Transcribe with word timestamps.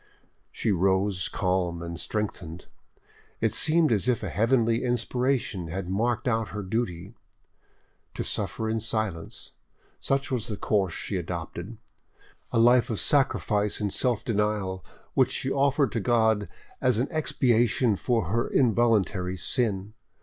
She 0.51 0.71
rose 0.71 1.29
calm 1.29 1.83
and 1.83 1.99
strengthened: 1.99 2.65
it 3.39 3.53
seemed 3.53 3.91
as 3.91 4.07
if 4.07 4.23
a 4.23 4.31
heavenly 4.31 4.83
inspiration 4.83 5.67
had 5.67 5.91
marked 5.91 6.27
out 6.27 6.47
her 6.47 6.63
duty. 6.63 7.13
To 8.15 8.23
suffer 8.23 8.67
in 8.67 8.79
silence, 8.79 9.51
such 9.99 10.31
was 10.31 10.47
the 10.47 10.57
course 10.57 10.95
she 10.95 11.17
adopted,—a 11.17 12.57
life 12.59 12.89
of 12.89 12.99
sacrifice 12.99 13.79
and 13.79 13.93
self 13.93 14.25
denial 14.25 14.83
which 15.13 15.29
she 15.29 15.51
offered 15.51 15.91
to 15.91 15.99
God 15.99 16.49
as 16.81 16.97
an 16.97 17.07
expiation 17.11 17.95
for 17.95 18.25
her 18.31 18.47
involuntary 18.49 19.37
sin. 19.37 19.93